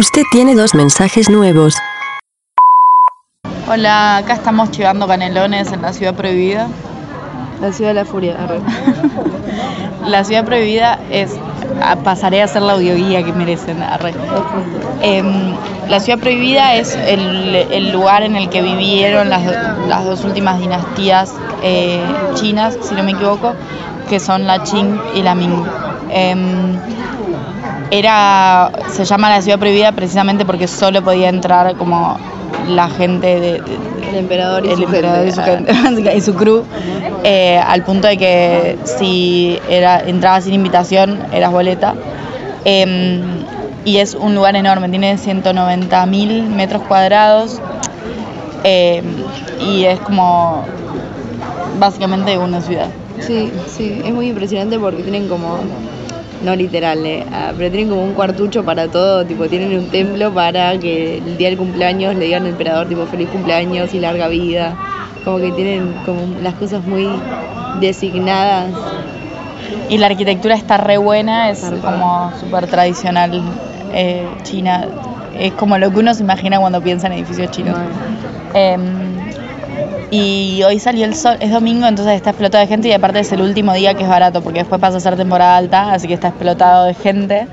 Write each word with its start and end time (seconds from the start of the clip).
Usted 0.00 0.22
tiene 0.32 0.54
dos 0.54 0.74
mensajes 0.74 1.28
nuevos. 1.28 1.74
Hola, 3.68 4.16
acá 4.18 4.32
estamos 4.32 4.70
chivando 4.70 5.06
canelones 5.06 5.72
en 5.72 5.82
la 5.82 5.92
ciudad 5.92 6.14
prohibida. 6.14 6.68
La 7.60 7.70
ciudad 7.72 7.90
de 7.90 7.94
la 7.94 8.04
furia. 8.06 8.36
arre. 8.42 8.60
La 10.06 10.24
ciudad 10.24 10.46
prohibida 10.46 10.98
es. 11.10 11.36
a- 11.82 11.96
Pasaré 11.96 12.40
a 12.42 12.48
ser 12.48 12.62
la 12.62 12.72
audioguía 12.72 13.22
que 13.22 13.32
merecen. 13.34 13.82
arre. 13.82 14.14
Em, 15.02 15.54
la 15.88 16.00
ciudad 16.00 16.18
prohibida 16.18 16.76
es 16.76 16.96
el, 16.96 17.54
el 17.54 17.92
lugar 17.92 18.22
en 18.22 18.34
el 18.36 18.48
que 18.48 18.62
vivieron 18.62 19.28
las, 19.28 19.42
las 19.86 20.04
dos 20.06 20.24
últimas 20.24 20.58
dinastías 20.58 21.34
eh, 21.62 22.00
chinas, 22.34 22.78
si 22.82 22.94
no 22.94 23.02
me 23.02 23.10
equivoco, 23.12 23.52
que 24.08 24.18
son 24.20 24.46
la 24.46 24.62
Qing 24.62 24.98
y 25.14 25.20
la 25.22 25.34
Ming. 25.34 25.62
Em, 26.08 26.78
era, 27.90 28.70
se 28.90 29.04
llama 29.04 29.30
la 29.30 29.42
ciudad 29.42 29.58
prohibida 29.58 29.92
precisamente 29.92 30.44
porque 30.44 30.68
solo 30.68 31.02
podía 31.02 31.28
entrar 31.28 31.76
como 31.76 32.18
la 32.68 32.88
gente 32.88 33.26
de, 33.26 33.40
de- 33.52 33.62
El 34.10 34.16
emperador 34.16 34.64
y 34.64 34.70
el 34.70 34.76
su 34.76 34.82
emperador 34.84 35.26
y 35.26 35.32
su, 35.32 35.42
gente. 35.42 35.74
gente, 35.74 36.16
y 36.16 36.20
su 36.20 36.34
crew, 36.34 36.64
eh, 37.24 37.58
al 37.64 37.82
punto 37.84 38.08
de 38.08 38.16
que 38.16 38.78
si 38.84 39.58
era, 39.68 40.00
entrabas 40.00 40.44
sin 40.44 40.54
invitación, 40.54 41.18
eras 41.32 41.50
boleta. 41.52 41.94
Em, 42.64 43.22
y 43.84 43.96
es 43.98 44.14
un 44.14 44.34
lugar 44.34 44.56
enorme, 44.56 44.88
tiene 44.90 45.16
190 45.16 46.04
mil 46.06 46.42
metros 46.44 46.82
cuadrados 46.82 47.60
em, 48.64 49.04
y 49.60 49.84
es 49.84 49.98
como 50.00 50.64
básicamente 51.78 52.36
una 52.38 52.60
ciudad. 52.60 52.88
Sí, 53.20 53.50
sí, 53.66 54.02
es 54.04 54.12
muy 54.12 54.28
impresionante 54.28 54.78
porque 54.78 55.02
tienen 55.02 55.28
como, 55.28 55.58
no 56.42 56.56
literal, 56.56 57.04
eh, 57.04 57.24
ah, 57.32 57.52
pero 57.56 57.70
tienen 57.70 57.88
como 57.90 58.02
un 58.02 58.14
cuartucho 58.14 58.64
para 58.64 58.88
todo, 58.88 59.24
tipo 59.26 59.46
tienen 59.48 59.78
un 59.78 59.88
templo 59.90 60.32
para 60.32 60.78
que 60.78 61.18
el 61.18 61.36
día 61.36 61.48
del 61.48 61.58
cumpleaños 61.58 62.16
le 62.16 62.26
digan 62.26 62.42
al 62.42 62.50
emperador 62.50 62.88
tipo 62.88 63.06
feliz 63.06 63.28
cumpleaños 63.28 63.92
y 63.94 64.00
larga 64.00 64.28
vida, 64.28 64.76
como 65.24 65.38
que 65.38 65.52
tienen 65.52 65.94
como 66.06 66.20
las 66.42 66.54
cosas 66.54 66.84
muy 66.84 67.08
designadas. 67.80 68.70
Y 69.88 69.98
la 69.98 70.06
arquitectura 70.06 70.54
está 70.54 70.76
re 70.76 70.98
buena, 70.98 71.50
es 71.50 71.60
como 71.82 72.32
súper 72.38 72.66
tradicional 72.66 73.42
eh, 73.92 74.26
china. 74.42 74.86
Es 75.38 75.52
como 75.52 75.78
lo 75.78 75.90
que 75.90 75.98
uno 76.00 76.14
se 76.14 76.22
imagina 76.22 76.58
cuando 76.58 76.80
piensa 76.80 77.06
en 77.06 77.14
edificios 77.14 77.50
chinos. 77.50 77.76
Y 80.10 80.62
hoy 80.64 80.78
salió 80.78 81.04
el 81.04 81.14
sol, 81.14 81.36
es 81.40 81.50
domingo, 81.50 81.86
entonces 81.86 82.14
está 82.14 82.30
explotado 82.30 82.62
de 82.62 82.68
gente 82.68 82.88
y 82.88 82.92
aparte 82.92 83.20
es 83.20 83.30
el 83.32 83.42
último 83.42 83.72
día 83.74 83.94
que 83.94 84.02
es 84.02 84.08
barato 84.08 84.42
porque 84.42 84.60
después 84.60 84.80
pasa 84.80 84.96
a 84.96 85.00
ser 85.00 85.16
temporada 85.16 85.56
alta, 85.56 85.92
así 85.92 86.08
que 86.08 86.14
está 86.14 86.28
explotado 86.28 86.86
de 86.86 86.94
gente. 86.94 87.46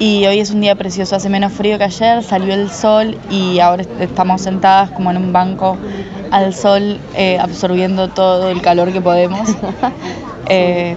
Y 0.00 0.24
hoy 0.26 0.38
es 0.38 0.50
un 0.52 0.60
día 0.60 0.76
precioso, 0.76 1.16
hace 1.16 1.28
menos 1.28 1.52
frío 1.52 1.76
que 1.76 1.84
ayer, 1.84 2.22
salió 2.22 2.54
el 2.54 2.70
sol 2.70 3.18
y 3.30 3.58
ahora 3.58 3.82
est- 3.82 4.00
estamos 4.00 4.40
sentadas 4.42 4.90
como 4.90 5.10
en 5.10 5.16
un 5.16 5.32
banco 5.32 5.76
al 6.30 6.54
sol, 6.54 7.00
eh, 7.16 7.36
absorbiendo 7.40 8.08
todo 8.08 8.48
el 8.50 8.62
calor 8.62 8.92
que 8.92 9.00
podemos. 9.00 9.48
Eh, 10.48 10.96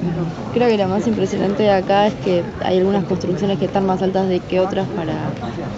Creo 0.53 0.67
que 0.67 0.77
lo 0.77 0.87
más 0.87 1.07
impresionante 1.07 1.63
de 1.63 1.71
acá 1.71 2.07
es 2.07 2.13
que 2.15 2.43
hay 2.63 2.77
algunas 2.77 3.05
construcciones 3.05 3.57
que 3.57 3.65
están 3.65 3.85
más 3.85 4.01
altas 4.01 4.27
de 4.27 4.41
que 4.41 4.59
otras 4.59 4.85
para. 4.89 5.13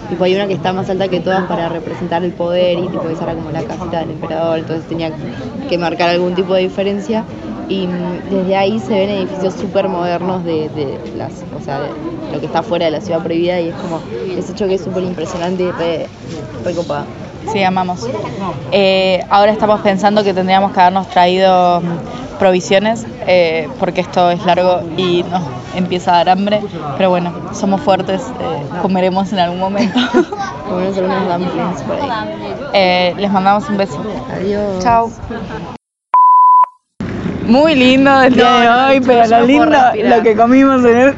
Tipo, 0.08 0.24
hay 0.24 0.34
una 0.34 0.48
que 0.48 0.54
está 0.54 0.72
más 0.72 0.90
alta 0.90 1.08
que 1.08 1.20
todas 1.20 1.44
para 1.44 1.68
representar 1.68 2.24
el 2.24 2.32
poder 2.32 2.78
y 2.78 2.88
tipo 2.88 3.08
esa 3.08 3.24
era 3.24 3.34
como 3.34 3.50
la 3.50 3.62
casita 3.62 4.00
del 4.00 4.10
emperador, 4.10 4.58
entonces 4.58 4.84
tenía 4.88 5.12
que 5.68 5.78
marcar 5.78 6.08
algún 6.08 6.34
tipo 6.34 6.54
de 6.54 6.62
diferencia. 6.62 7.24
Y 7.68 7.86
mm, 7.86 8.30
desde 8.30 8.56
ahí 8.56 8.78
se 8.80 8.94
ven 8.94 9.10
edificios 9.10 9.54
súper 9.54 9.88
modernos 9.88 10.44
de, 10.44 10.68
de 10.70 10.98
las, 11.16 11.44
o 11.56 11.60
sea, 11.64 11.80
de 11.80 11.88
lo 12.32 12.40
que 12.40 12.46
está 12.46 12.62
fuera 12.62 12.86
de 12.86 12.90
la 12.90 13.00
ciudad 13.00 13.22
prohibida 13.22 13.60
y 13.60 13.68
es 13.68 13.74
como 13.76 14.00
ese 14.36 14.54
choque 14.54 14.74
es 14.74 14.82
súper 14.82 15.04
impresionante 15.04 15.62
y 15.62 15.70
re, 15.70 16.08
re 16.64 16.74
copado. 16.74 17.06
Sí, 17.52 17.62
amamos. 17.62 18.08
Eh, 18.72 19.22
ahora 19.30 19.52
estamos 19.52 19.80
pensando 19.82 20.24
que 20.24 20.34
tendríamos 20.34 20.72
que 20.72 20.80
habernos 20.80 21.08
traído 21.08 21.80
provisiones 22.38 23.06
eh, 23.26 23.68
porque 23.80 24.00
esto 24.00 24.30
es 24.30 24.44
largo 24.44 24.82
y 24.96 25.22
nos 25.24 25.42
empieza 25.74 26.12
a 26.14 26.16
dar 26.18 26.30
hambre. 26.30 26.60
Pero 26.96 27.10
bueno, 27.10 27.32
somos 27.52 27.80
fuertes, 27.80 28.22
eh, 28.22 28.78
comeremos 28.82 29.32
en 29.32 29.38
algún 29.38 29.60
momento. 29.60 29.98
Comernos 30.68 30.98
algunos 30.98 31.28
dumplings 31.28 31.82
por 31.82 31.96
ahí. 32.00 32.08
Eh, 32.72 33.14
les 33.18 33.30
mandamos 33.30 33.68
un 33.68 33.76
beso. 33.76 34.02
Adiós. 34.32 34.82
Chao. 34.82 35.10
Muy 37.46 37.74
lindo 37.74 38.22
el 38.22 38.34
día 38.34 38.44
No, 38.44 38.58
de 38.58 38.68
hoy, 38.68 39.00
pero 39.00 39.26
lo 39.26 39.46
lindo, 39.46 39.76
lo 40.02 40.22
que 40.22 40.34
comimos 40.34 40.84
en 40.84 40.96
el... 40.96 41.14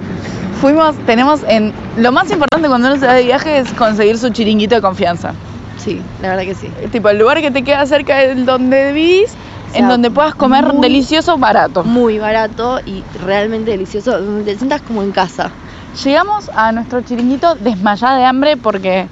Fuimos, 0.61 0.97
tenemos 1.07 1.43
en... 1.47 1.73
Lo 1.97 2.11
más 2.13 2.31
importante 2.31 2.67
cuando 2.69 2.89
uno 2.89 2.99
se 2.99 3.07
va 3.07 3.15
de 3.15 3.25
viaje 3.25 3.59
es 3.59 3.73
conseguir 3.75 4.19
su 4.19 4.31
chiringuito 4.31 4.75
de 4.75 4.81
confianza. 4.81 5.35
Sí, 5.77 6.01
la 6.21 6.31
verdad 6.31 6.43
que 6.43 6.55
sí. 6.55 6.69
Tipo, 6.91 7.11
el 7.11 7.19
lugar 7.19 7.41
que 7.41 7.51
te 7.51 7.63
queda 7.63 7.87
cerca 7.87 8.17
de 8.17 8.35
donde 8.35 8.93
vivís, 8.93 9.35
sea, 9.71 9.81
en 9.81 9.89
donde 9.89 10.11
puedas 10.11 10.35
comer 10.35 10.73
muy- 10.73 10.83
delicioso, 10.83 11.39
barato. 11.39 11.85
Muy 11.85 12.19
barato 12.19 12.81
y 12.85 13.03
realmente 13.25 13.71
delicioso, 13.71 14.21
donde 14.21 14.45
te 14.53 14.59
sientas 14.59 14.83
como 14.83 15.03
en 15.03 15.13
casa. 15.13 15.51
Llegamos 16.05 16.51
a 16.55 16.73
nuestro 16.73 17.01
chiringuito 17.03 17.55
desmayada 17.57 18.19
de 18.19 18.25
hambre 18.25 18.57
porque, 18.57 19.09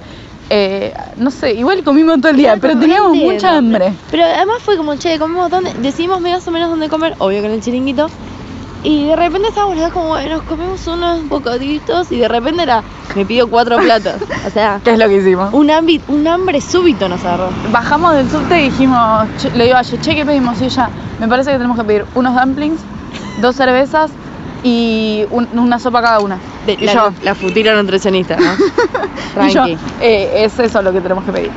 eh, 0.51 0.93
no 1.17 1.31
sé, 1.31 1.55
igual 1.55 1.83
comimos 1.83 2.21
todo 2.21 2.31
el 2.31 2.37
día, 2.37 2.57
pero 2.61 2.79
teníamos 2.79 3.17
mucha 3.17 3.57
hambre. 3.57 3.93
Pero 4.11 4.25
además 4.25 4.57
fue 4.61 4.77
como, 4.77 4.95
che, 4.97 5.19
comemos 5.19 5.51
dónde, 5.51 5.73
decidimos 5.79 6.21
más 6.21 6.47
o 6.47 6.51
menos 6.51 6.69
dónde 6.71 6.89
comer, 6.89 7.15
obvio 7.19 7.41
que 7.41 7.47
en 7.47 7.53
el 7.55 7.63
chiringuito. 7.63 8.09
Y 8.83 9.07
de 9.07 9.17
repente 9.17 9.49
estábamos 9.49 9.91
como, 9.95 10.19
nos 10.21 10.43
comemos 10.43 10.87
unos 10.87 11.27
bocaditos 11.27 12.13
y 12.13 12.19
de 12.19 12.29
repente 12.29 12.65
era, 12.65 12.85
me 13.15 13.25
pido 13.25 13.49
cuatro 13.49 13.77
platos. 13.79 14.15
O 14.47 14.51
sea, 14.51 14.81
¿Qué 14.83 14.93
es 14.93 14.99
lo 14.99 15.07
que 15.09 15.17
hicimos? 15.17 15.53
un, 15.55 15.69
hambi- 15.69 16.01
un 16.09 16.27
hambre 16.27 16.61
súbito 16.61 17.09
nos 17.09 17.25
agarró. 17.25 17.49
Bajamos 17.73 18.15
del 18.15 18.29
subte 18.31 18.61
y 18.61 18.65
dijimos, 18.71 19.27
che- 19.39 19.51
le 19.51 19.65
digo 19.65 19.77
a 19.77 19.83
che, 19.85 19.99
¿qué 19.99 20.25
pedimos? 20.25 20.61
Y 20.61 20.65
ella, 20.67 20.89
me 21.21 21.29
parece 21.29 21.51
que 21.53 21.57
tenemos 21.57 21.79
que 21.79 21.85
pedir 21.85 22.05
unos 22.15 22.35
dumplings, 22.35 22.81
dos 23.41 23.55
cervezas 23.57 24.11
y 24.63 25.25
un- 25.31 25.49
una 25.59 25.79
sopa 25.79 26.01
cada 26.03 26.21
una. 26.21 26.39
De- 26.67 26.73
y 26.75 26.85
la, 26.87 26.93
yo, 26.95 27.13
la 27.23 27.35
futira 27.35 27.75
nutricionista, 27.81 28.37
¿no? 28.37 28.53
y 29.47 29.51
yo, 29.51 29.63
Tranqui. 29.65 29.79
eh, 30.01 30.45
es 30.45 30.59
eso 30.59 30.83
lo 30.83 30.93
que 30.93 31.01
tenemos 31.01 31.25
que 31.25 31.33
pedir. 31.33 31.51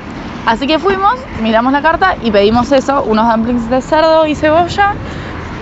Así 0.46 0.66
que 0.68 0.80
fuimos, 0.80 1.14
miramos 1.42 1.74
la 1.74 1.82
carta 1.82 2.16
y 2.24 2.32
pedimos 2.32 2.72
eso, 2.72 3.04
unos 3.04 3.30
dumplings 3.30 3.70
de 3.70 3.82
cerdo 3.82 4.26
y 4.28 4.36
cebolla. 4.36 4.94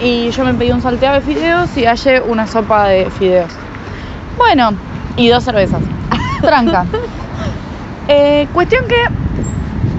Y 0.01 0.29
yo 0.31 0.43
me 0.43 0.53
pedí 0.53 0.71
un 0.71 0.81
salteado 0.81 1.15
de 1.15 1.21
fideos 1.21 1.75
y 1.77 1.85
Aye 1.85 2.21
una 2.21 2.45
sopa 2.47 2.87
de 2.89 3.09
fideos. 3.11 3.49
Bueno, 4.37 4.71
y 5.17 5.29
dos 5.29 5.43
cervezas. 5.43 5.81
Tranca. 6.41 6.85
Eh, 8.07 8.47
cuestión 8.53 8.85
que 8.87 8.95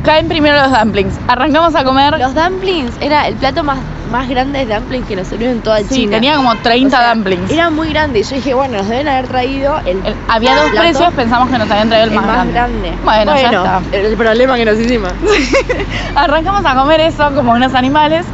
caen 0.04 0.28
primero 0.28 0.56
los 0.62 0.70
dumplings. 0.78 1.18
Arrancamos 1.26 1.74
a 1.74 1.82
comer. 1.82 2.16
Los 2.20 2.36
dumplings 2.36 2.92
era 3.00 3.26
el 3.26 3.34
plato 3.34 3.64
más, 3.64 3.78
más 4.12 4.28
grande 4.28 4.64
de 4.64 4.72
dumplings 4.76 5.08
que 5.08 5.16
nos 5.16 5.26
sirvió 5.26 5.50
en 5.50 5.60
toda 5.60 5.78
Sí, 5.80 5.88
China. 5.88 6.12
tenía 6.12 6.36
como 6.36 6.54
30 6.54 6.96
O 6.96 7.00
sea, 7.00 7.14
dumplings. 7.14 7.50
Era 7.50 7.68
muy 7.70 7.88
grande. 7.90 8.20
y 8.20 8.22
Yo 8.22 8.36
dije, 8.36 8.54
bueno, 8.54 8.76
nos 8.78 8.88
deben 8.88 9.08
haber 9.08 9.26
traído 9.26 9.76
el, 9.86 10.06
El- 10.06 10.14
había 10.28 10.54
dos 10.54 10.70
plato, 10.70 10.78
precios, 10.82 11.12
pensamos 11.14 11.50
que 11.50 11.58
nos 11.58 11.68
habían 11.68 11.88
traído 11.88 12.06
el, 12.06 12.12
el 12.12 12.20
más, 12.24 12.46
grande. 12.52 12.92
Bueno, 13.04 13.34
ya 13.34 13.48
está. 13.50 13.80
El, 13.90 14.16
problema 14.16 14.54
que 14.54 14.64
nos 14.66 14.78
hicimos. 14.78 15.10
Arrancamos 16.14 16.64
a 16.64 16.74
comer 16.76 17.00
eso 17.00 17.28
como 17.34 17.54
unos 17.54 17.74
animales 17.74 18.24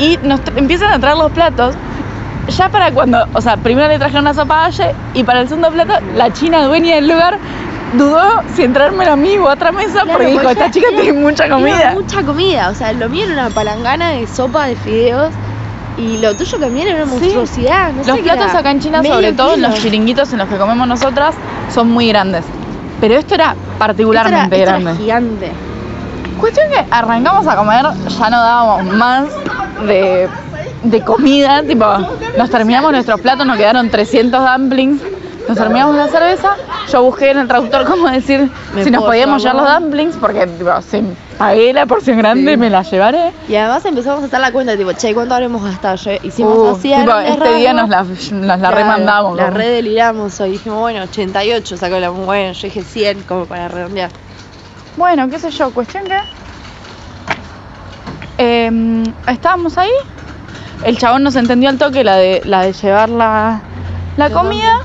y 0.00 0.18
nos 0.24 0.40
empiezan 0.56 0.92
a 0.92 0.98
traer 0.98 1.16
los 1.16 1.30
platos. 1.30 1.76
Ya 2.48 2.68
para 2.68 2.90
cuando, 2.92 3.26
o 3.32 3.40
sea, 3.40 3.56
primero 3.56 3.88
le 3.88 3.98
trajeron 3.98 4.22
una 4.24 4.34
sopa 4.34 4.62
a 4.62 4.64
Aye 4.66 4.94
y 5.14 5.24
para 5.24 5.40
el 5.40 5.48
segundo 5.48 5.70
plato 5.70 5.94
la 6.14 6.32
china 6.32 6.62
dueña 6.64 6.96
del 6.96 7.08
lugar 7.08 7.38
dudó 7.94 8.42
si 8.54 8.62
entrármelo 8.64 9.12
a 9.12 9.16
mí 9.16 9.36
o 9.38 9.48
a 9.48 9.54
otra 9.54 9.72
mesa 9.72 10.02
Claro, 10.02 10.12
porque 10.12 10.26
dijo, 10.26 10.48
esta 10.50 10.70
chica 10.70 10.88
era- 10.92 11.00
tiene 11.00 11.18
mucha 11.20 11.48
comida. 11.48 11.92
mucha 11.94 12.22
comida. 12.22 12.68
O 12.70 12.74
sea, 12.74 12.92
lo 12.92 13.08
mío 13.08 13.24
era 13.24 13.32
una 13.32 13.50
palangana 13.50 14.10
de 14.10 14.26
sopa 14.26 14.66
de 14.66 14.76
fideos. 14.76 15.30
Y 15.96 16.18
lo 16.18 16.34
tuyo 16.34 16.58
también 16.58 16.88
era 16.88 16.96
una 17.04 17.06
Sí. 17.06 17.20
monstruosidad. 17.20 17.92
No 17.92 18.02
sé 18.02 18.10
Los 18.10 18.18
platos 18.18 18.50
era, 18.50 18.58
acá 18.58 18.70
en 18.72 18.80
China, 18.80 19.02
sobre 19.04 19.32
todo 19.32 19.54
en 19.54 19.62
los 19.62 19.74
chiringuitos 19.76 20.32
en 20.32 20.40
los 20.40 20.48
que 20.48 20.56
comemos 20.56 20.88
nosotras, 20.88 21.36
son 21.72 21.88
muy 21.92 22.08
grandes. 22.08 22.44
Pero 23.00 23.14
esto 23.14 23.34
era 23.36 23.54
particularmente 23.78 24.56
Esto 24.56 24.70
era- 24.70 24.76
esto 24.78 24.84
grande. 24.84 24.90
era 24.90 24.96
gigante. 25.00 25.52
Cuestión 26.40 26.68
que 26.68 26.84
arrancamos 26.90 27.46
a 27.46 27.54
comer, 27.54 27.84
ya 28.08 28.30
no 28.30 28.36
dábamos 28.40 28.92
más 28.92 29.24
de, 29.86 30.28
de 30.84 31.00
comida, 31.02 31.62
tipo, 31.62 31.84
nos 32.36 32.50
terminamos 32.50 32.92
nuestros 32.92 33.20
platos, 33.20 33.46
nos 33.46 33.56
quedaron 33.56 33.90
300 33.90 34.40
dumplings, 34.52 35.02
nos 35.48 35.58
terminamos 35.58 35.94
la 35.96 36.08
cerveza, 36.08 36.56
yo 36.90 37.02
busqué 37.02 37.30
en 37.32 37.38
el 37.38 37.48
traductor 37.48 37.84
cómo 37.86 38.08
decir 38.08 38.48
¿Me 38.74 38.84
si 38.84 38.90
nos 38.90 39.02
podíamos 39.04 39.42
llevar 39.42 39.56
los 39.62 39.74
dumplings, 39.80 40.16
porque 40.16 40.46
tipo, 40.46 40.70
si 40.82 41.02
pagué 41.38 41.72
la 41.72 41.84
porción 41.86 42.18
grande 42.18 42.52
Sí. 42.52 42.56
me 42.56 42.70
la 42.70 42.82
llevaré. 42.82 43.32
Y 43.48 43.56
además 43.56 43.84
empezamos 43.84 44.22
a 44.22 44.26
hacer 44.26 44.40
la 44.40 44.52
cuenta, 44.52 44.76
tipo, 44.76 44.92
che, 44.92 45.12
¿cuánto 45.14 45.34
habremos 45.34 45.62
gastado? 45.64 45.96
Yo- 45.96 46.12
hicimos 46.22 46.56
Uh, 46.56 46.70
así 46.76 46.94
tipo, 46.94 47.18
este 47.18 47.54
día 47.56 47.72
nos 47.74 47.88
la, 47.88 48.02
nos 48.04 48.30
la 48.32 48.58
Claro, 48.58 48.76
remandamos. 48.76 49.36
La 49.36 49.46
como- 49.46 49.56
red 49.58 49.70
deliramos 49.70 50.40
hoy. 50.40 50.52
Dijimos, 50.52 50.80
bueno, 50.80 51.02
88 51.02 51.76
sacó 51.76 51.98
la 51.98 52.10
bueno. 52.10 52.52
Yo 52.52 52.62
dije 52.62 52.82
100 52.82 53.22
como 53.22 53.46
para 53.46 53.68
redondear. 53.68 54.10
Bueno, 54.96 55.28
qué 55.28 55.38
sé 55.38 55.50
yo, 55.50 55.70
cuestión 55.72 56.04
que. 56.04 56.16
em, 58.38 59.04
estábamos 59.28 59.76
ahí. 59.78 59.90
El 60.82 60.98
chabón 60.98 61.22
nos 61.22 61.36
entendió 61.36 61.68
al 61.70 61.78
toque 61.78 62.04
la 62.04 62.16
de, 62.16 62.42
la 62.44 62.62
de 62.62 62.72
llevar 62.72 63.08
la, 63.08 63.60
la 64.16 64.30
comida. 64.30 64.80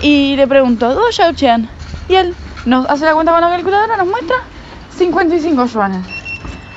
Y 0.00 0.36
le 0.36 0.46
preguntó, 0.46 0.94
¿dónde 0.94 1.34
Chen? 1.34 1.68
Y 2.08 2.14
él, 2.14 2.34
nos 2.64 2.88
hace 2.88 3.04
la 3.04 3.14
cuenta 3.14 3.32
con 3.32 3.40
la 3.40 3.48
calculadora, 3.50 3.96
nos 3.96 4.06
muestra 4.06 4.36
55 4.96 5.66
yuanes. 5.66 6.00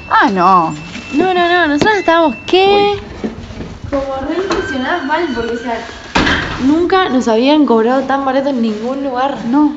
Ah, 0.09 0.29
no. 0.31 0.73
No, 1.13 1.33
no, 1.33 1.49
no, 1.49 1.67
nosotros 1.67 1.95
estábamos, 1.97 2.35
¿qué? 2.45 2.95
Como 3.89 4.15
re 4.27 4.35
impresionadas 4.37 5.05
mal, 5.05 5.27
porque, 5.35 5.53
o 5.53 5.57
sea, 5.57 5.77
nunca 6.65 7.09
nos 7.09 7.27
habían 7.27 7.65
cobrado 7.65 8.01
tan 8.03 8.25
barato 8.25 8.49
en 8.49 8.61
ningún 8.61 9.03
lugar. 9.03 9.35
No. 9.47 9.73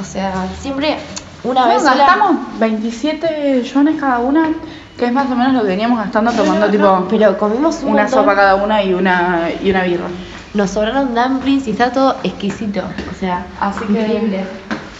O 0.00 0.04
sea, 0.04 0.46
siempre 0.60 0.98
una 1.44 1.62
No, 1.62 1.68
vez 1.68 1.82
sola- 1.82 1.96
gastamos 1.96 2.36
27 2.58 3.62
yuanes 3.64 4.00
cada 4.00 4.18
una, 4.20 4.50
que 4.98 5.06
es 5.06 5.12
más 5.12 5.30
o 5.30 5.36
menos 5.36 5.52
lo 5.54 5.62
que 5.62 5.68
veníamos 5.68 5.98
gastando 5.98 6.32
tomando 6.32 6.68
tipo 6.68 7.06
Pero 7.08 7.38
comimos 7.38 7.82
un 7.82 7.92
una 7.92 8.02
montón. 8.02 8.20
sopa 8.20 8.34
cada 8.34 8.56
una 8.56 8.82
y 8.82 8.92
una 8.94 9.48
y 9.62 9.70
una 9.70 9.84
birra. 9.84 10.06
Nos 10.54 10.70
sobraron 10.70 11.14
dumplings 11.14 11.68
y 11.68 11.70
está 11.72 11.92
todo 11.92 12.16
exquisito. 12.24 12.80
O 12.80 13.14
sea, 13.18 13.46
Así 13.60 13.84
que 13.84 13.92
increíble. 14.00 14.44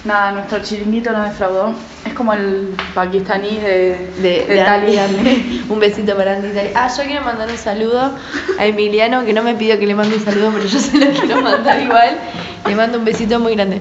nada, 0.05 0.33
nuestro 0.33 0.61
chiringuito 0.61 1.11
no 1.13 1.23
defraudó. 1.25 1.73
Es 2.07 2.15
como 2.15 2.33
el 2.33 2.75
pakistaní 2.95 3.57
de, 3.59 4.11
De, 4.21 4.45
de 4.47 4.55
de. 4.55 4.63
Andy. 5.01 5.65
un 5.69 5.81
besito 5.81 6.15
para 6.17 6.37
Andy. 6.37 6.49
Ah, 6.75 6.89
yo 6.97 7.03
quiero 7.05 7.25
mandar 7.25 7.49
un 7.51 7.57
saludo 7.59 8.13
a 8.59 8.67
Emiliano, 8.67 9.25
que 9.25 9.33
no 9.33 9.43
me 9.43 9.55
pidió 9.55 9.79
que 9.79 9.87
le 9.87 9.95
mande 9.95 10.17
un 10.17 10.25
saludo, 10.25 10.51
pero 10.53 10.65
yo 10.67 10.79
se 10.79 10.97
lo 10.97 11.11
quiero 11.19 11.41
mandar 11.43 11.81
igual. 11.83 12.17
Le 12.67 12.75
mando 12.77 12.99
un 12.99 13.05
besito 13.05 13.41
muy 13.41 13.55
grande. 13.57 13.81